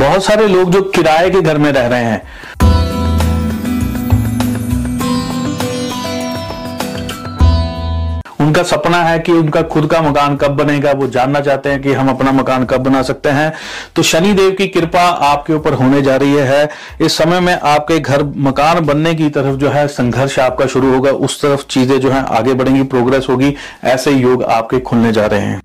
[0.00, 2.22] बहुत सारे लोग जो किराए के घर में रह रहे हैं।
[8.40, 11.92] उनका सपना है कि उनका खुद का मकान कब बनेगा, वो जानना चाहते हैं कि
[11.92, 13.52] हम अपना मकान कब बना सकते हैं।
[13.96, 16.68] तो शनि देव की कृपा आपके ऊपर होने जा रही है।
[17.00, 21.10] इस समय में आपके घर मकान बनने की तरफ़ जो है संघर्ष आपका शुरू होगा।
[21.10, 23.54] उस तरफ़ चीज़ें जो है आगे बढ़ेंगी प्रोग्रेस होगी।
[23.84, 25.62] ऐसे योग आपके खुलने जा रहे हैं।